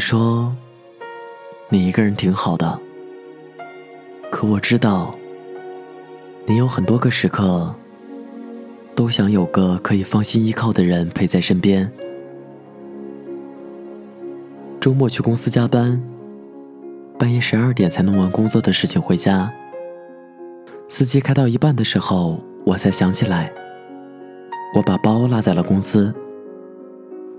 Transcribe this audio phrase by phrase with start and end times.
[0.00, 0.52] 说，
[1.68, 2.80] 你一个人挺好的。
[4.32, 5.14] 可我知道，
[6.46, 7.74] 你有很多个时刻，
[8.94, 11.92] 都想有个可以放心依靠的人陪在身边。
[14.80, 16.02] 周末去公司加班，
[17.18, 19.52] 半夜十二点才弄完工作的事情回家。
[20.88, 23.52] 司机开到一半的时候，我才想起来，
[24.74, 26.14] 我把包落在了公司，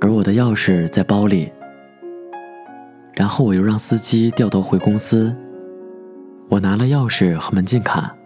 [0.00, 1.50] 而我的钥匙在包里。
[3.20, 5.36] 然后我又让司机掉头回公司。
[6.48, 8.16] 我拿了钥匙和门禁卡，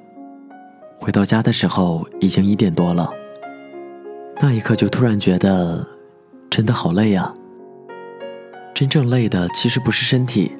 [0.97, 3.11] 回到家的时候已经一点多了。
[4.41, 5.85] 那一刻就突然觉得，
[6.49, 7.35] 真的好累呀。
[8.73, 10.53] 真正累的其实不是身体，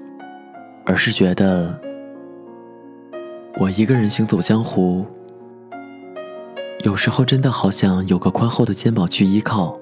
[0.85, 1.81] 而是觉得
[3.61, 5.07] 我一个人行走江湖，
[6.81, 9.79] 有时候真的好想有个宽厚的肩膀去依靠，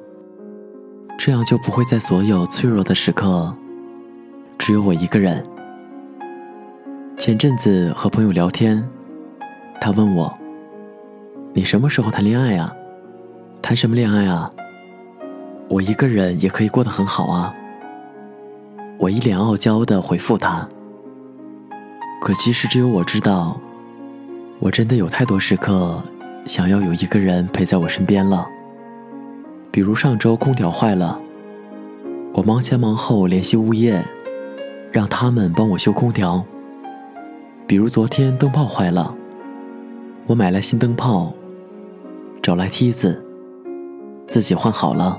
[1.19, 3.57] 这样就不会在所有脆弱的时刻，
[4.65, 5.45] 只有我一个人。
[7.19, 8.89] 前阵子和朋友聊天，
[9.81, 10.33] 他问我
[11.53, 12.73] ：“你什么时候谈恋爱啊？
[13.61, 14.49] 谈什么恋爱啊？
[15.67, 17.53] 我一个人也可以过得很好啊。”
[18.99, 20.69] 我一脸傲娇的回复他。
[22.21, 23.61] 可其实只有我知道，
[24.61, 26.01] 我真的有太多时刻
[26.47, 28.47] 想要有一个人陪在我身边了。
[29.73, 31.19] 比如上周空调坏了，
[32.33, 34.01] 我忙前忙后联系物业，
[34.93, 36.45] 让他们帮我修空调。
[37.67, 39.15] 比如昨天灯泡坏了，
[40.27, 41.33] 我买了新灯泡，
[42.43, 43.25] 找来梯子，
[44.29, 45.19] 自己换好了。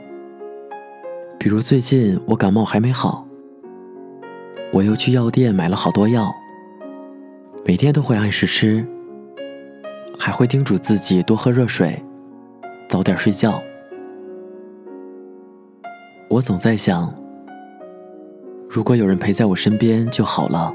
[1.40, 3.28] 比如最近我感冒还没好，
[4.72, 6.32] 我又去药店买了好多药，
[7.66, 8.86] 每天都会按时吃，
[10.20, 12.00] 还会叮嘱自己多喝热水，
[12.88, 13.60] 早点睡觉。
[16.30, 17.14] 我总在想，
[18.74, 20.74] 如果有人陪在我身边就好了。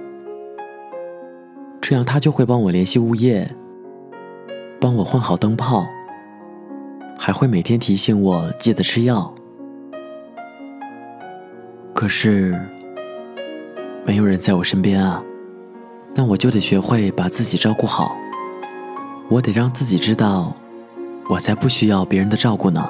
[1.81, 3.53] 这样他就会帮我联系物业，
[4.81, 5.85] 帮我换好灯泡，
[7.19, 9.35] 还会每天提醒我记得吃药。
[11.93, 12.57] 可是
[14.07, 15.21] 没有人在我身边啊，
[16.15, 18.17] 那我就得学会把自己照顾好。
[19.29, 20.55] 我得让自己知道，
[21.29, 22.89] 我才不需要别人的照顾呢。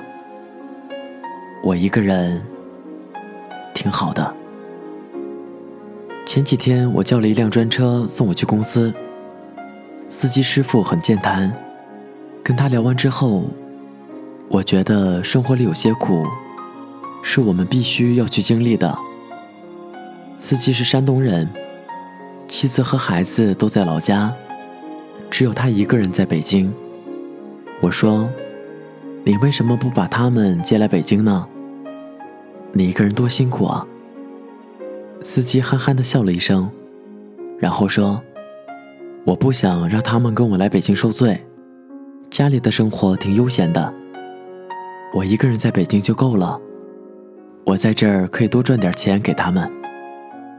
[1.64, 2.42] 我一个人
[3.72, 4.34] 挺好的。
[6.28, 8.92] 前几天我叫了一辆专车送我去公司，
[10.10, 11.50] 司机师傅很健谈，
[12.42, 13.44] 跟他聊完之后，
[14.48, 16.26] 我觉得生活里有些苦，
[17.22, 18.94] 是我们必须要去经历的。
[20.36, 21.48] 司机是山东人，
[22.46, 24.30] 妻子和孩子都在老家，
[25.30, 26.70] 只有他一个人在北京。
[27.80, 28.28] 我说
[29.24, 31.46] ：“你为什么不把他们接来北京呢？
[32.74, 33.86] 你一个人多辛苦啊！”
[35.28, 36.70] 司机憨憨的笑了一声，
[37.58, 38.18] 然后说
[39.26, 41.44] ：“我不想让他们跟我来北京受罪，
[42.30, 43.92] 家里的生活挺悠闲的，
[45.12, 46.58] 我一个人在北京就够了。
[47.64, 49.70] 我在这儿可以多赚点钱给他们。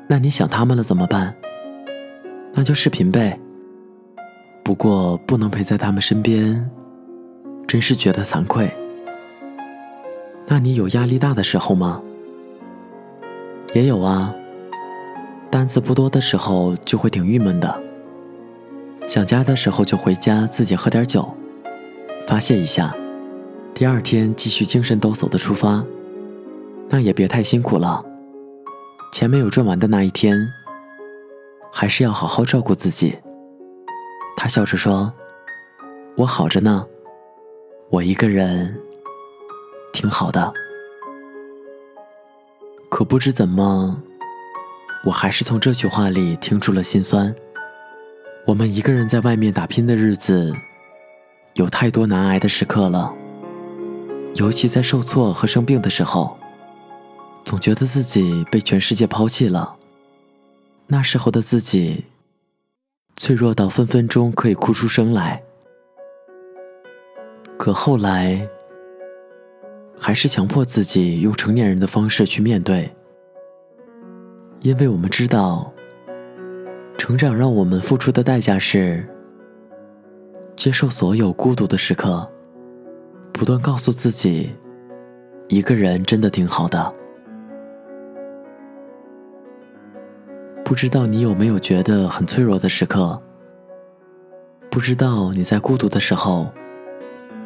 [0.07, 1.33] 那你想他们了怎么办？
[2.53, 3.39] 那就视频呗。
[4.61, 6.69] 不过不能陪在他们身边，
[7.65, 8.71] 真是觉得惭愧。
[10.45, 12.03] 那你有压力大的时候吗？
[13.73, 14.31] 也有啊。”
[15.51, 17.81] 单子不多的时候就会挺郁闷的，
[19.07, 21.27] 想家的时候就回家自己喝点酒，
[22.27, 22.95] 发泄一下，
[23.73, 25.83] 第二天继续精神抖擞的出发。
[26.87, 28.05] 那也别太辛苦了，
[29.11, 30.37] 钱没有赚完的那一天，
[31.71, 33.17] 还是要好好照顾自己。
[34.37, 35.11] 他笑着说
[36.15, 36.85] ：“我好着呢，
[37.89, 38.79] 我一个人
[39.91, 40.53] 挺好的。”
[42.87, 44.03] 可不知怎么。
[45.05, 47.33] 我还是从这句话里听出了心酸。
[48.45, 50.53] 我们一个人在外面打拼的日子，
[51.53, 53.13] 有太多难挨的时刻了。
[54.35, 56.37] 尤其在受挫和生病的时候，
[57.45, 59.75] 总觉得自己被全世界抛弃了。
[60.87, 62.05] 那时候的自己，
[63.15, 65.41] 脆弱到分分钟可以哭出声来。
[67.57, 68.47] 可后来，
[69.97, 72.93] 还是强迫自己用成年人的方式去面对。
[74.61, 75.71] 因为我们知道，
[76.97, 79.07] 成长让我们付出的代价是
[80.57, 82.29] 接受所有孤独的时刻，
[83.31, 84.53] 不断告诉自己，
[85.47, 86.93] 一个人真的挺好的。
[90.65, 93.17] 不知道你有没有觉得很脆弱的时刻？
[94.69, 96.47] 不知道你在孤独的时候，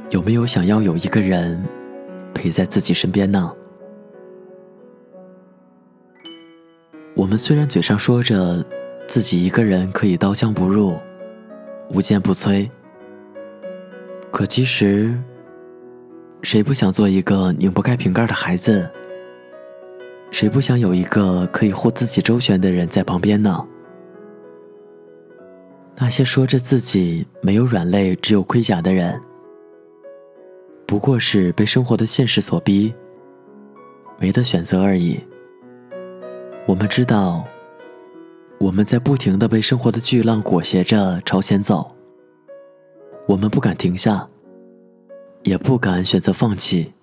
[0.10, 1.64] 有没有想要有一个人
[2.34, 3.54] 陪在自己身边呢？
[7.16, 8.66] 我们虽然嘴上说着
[9.08, 10.98] 自己一个人可以刀枪不入、
[11.92, 12.68] 无坚不摧，
[14.32, 15.16] 可其实，
[16.42, 18.90] 谁不想做一个拧不开瓶盖的孩子？
[20.32, 23.64] 谁不想有一个可以护自己周全的人在旁边呢？
[25.96, 29.22] 那些说着自己没有软肋，只有盔甲的人，
[30.88, 32.92] 不过是被生活的现实所逼，
[34.18, 35.20] 没得选择而已。
[36.66, 37.46] 我们知道，
[38.58, 41.94] 我们在不停的被生活的巨浪裹挟着朝前走。
[43.28, 44.26] 我们不敢停下，
[45.44, 46.94] 也不敢选择放弃，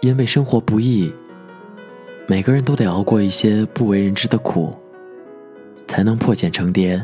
[0.00, 1.14] 因为生活不易，
[2.26, 4.74] 每个人都得熬过一些不为人知的苦，
[5.86, 7.00] 才能破茧成蝶。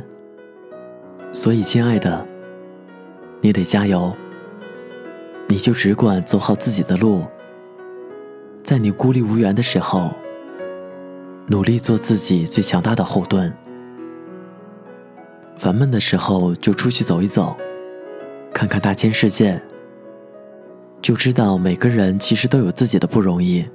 [1.33, 2.27] 所以，亲爱的，
[3.41, 4.13] 你得加油，
[5.47, 7.25] 你就只管走好自己的路，
[8.65, 10.13] 在你孤立无援的时候。
[11.47, 13.53] 努力做自己最强大的后盾。
[15.57, 17.57] 烦闷的时候就出去走一走，
[18.53, 19.61] 看看大千世界，
[21.03, 23.69] 就知道每个人其实都有自己的不容易。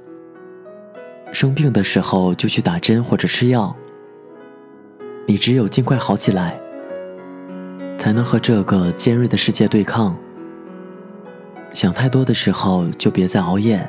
[1.32, 3.76] 生病的时候就去打针或者吃药，
[5.26, 6.58] 你只有尽快好起来，
[7.98, 10.16] 才能和这个尖锐的世界对抗。
[11.72, 13.86] 想太多的时候就别再熬夜，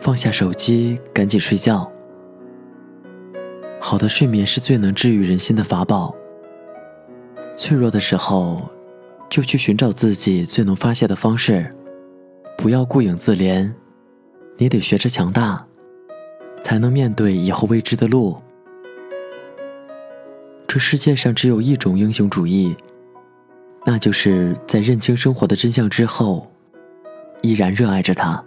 [0.00, 1.90] 放下手机，赶紧睡觉。
[3.80, 6.14] 好的睡眠是最能治愈人心的法宝。
[7.56, 8.70] 脆弱的时候，
[9.28, 11.74] 就去寻找自己最能发泄的方式，
[12.56, 13.72] 不要顾影自怜。
[14.58, 15.66] 你得学着强大，
[16.62, 18.36] 才能面对以后未知的路。
[20.68, 22.76] 这世界上只有一种英雄主义，
[23.84, 26.48] 那就是在认清生活的真相之后，
[27.42, 28.44] 依然热爱着它。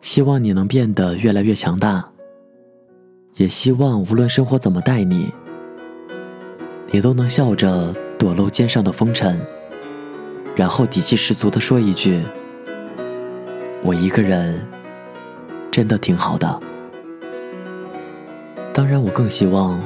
[0.00, 2.11] 希望你能变得越来越强大。
[3.36, 5.32] 也希望无论生活怎么待你，
[6.90, 9.40] 你都能笑着躲露肩上的风尘，
[10.54, 12.22] 然后底气十足的说一句
[13.82, 14.60] ：“我一个人
[15.70, 16.60] 真的挺好的。”
[18.74, 19.80] 当然，我更希望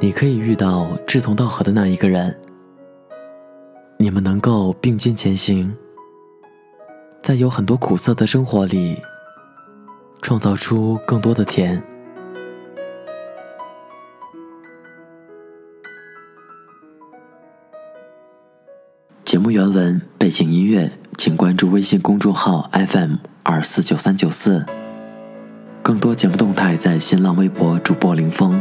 [0.00, 2.36] 你可以遇到志同道合的那一个人，
[3.98, 5.72] 你们能够并肩前行，
[7.22, 9.00] 在有很多苦涩的生活里，
[10.20, 11.80] 创造出更多的甜。
[19.30, 24.66] 节目原文、背景音乐，请关注微信公众号 FM 二四九三九四。
[25.84, 28.60] 更多节目动态在新浪微博主播林峰。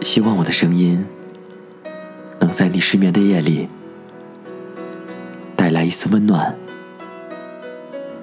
[0.00, 1.04] 希望我的声音
[2.40, 3.68] 能在你失眠的夜里
[5.54, 6.56] 带来一丝温暖。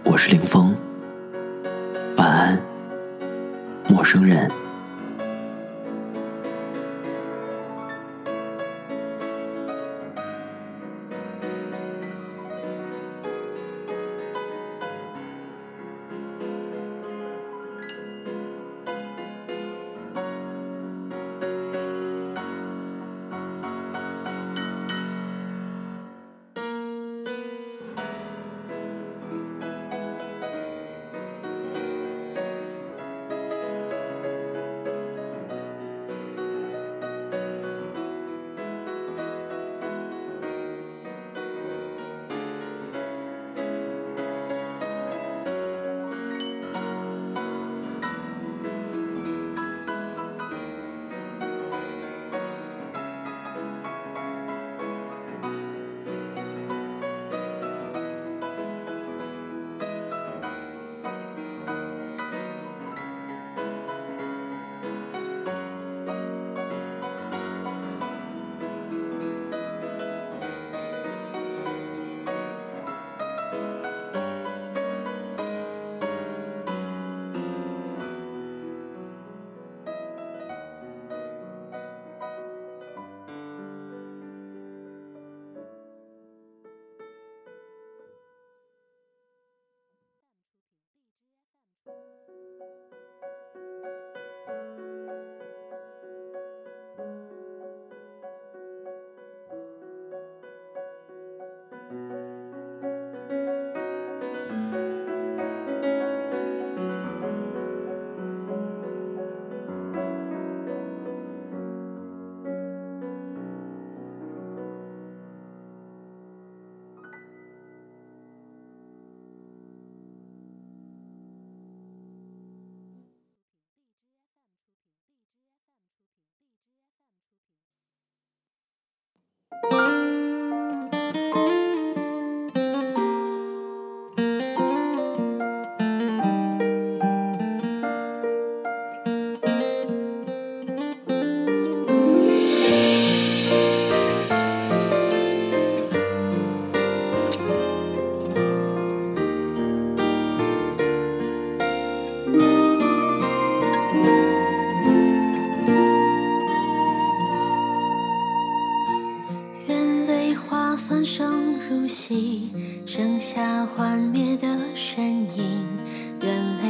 [0.05, 0.75] 我是林峰，
[2.17, 2.59] 晚安，
[3.87, 4.49] 陌生人。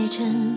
[0.09, 0.48] 真。